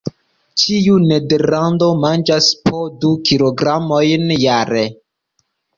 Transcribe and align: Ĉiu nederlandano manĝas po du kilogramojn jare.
Ĉiu 0.61 0.95
nederlandano 1.03 1.91
manĝas 2.07 2.49
po 2.71 2.83
du 3.05 3.15
kilogramojn 3.31 4.29
jare. 4.49 4.87